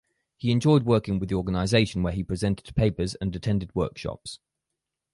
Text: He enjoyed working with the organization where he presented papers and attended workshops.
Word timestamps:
He 0.35 0.49
enjoyed 0.49 0.81
working 0.81 1.19
with 1.19 1.29
the 1.29 1.35
organization 1.35 2.01
where 2.01 2.11
he 2.11 2.23
presented 2.23 2.73
papers 2.75 3.13
and 3.21 3.35
attended 3.35 3.75
workshops. 3.75 4.39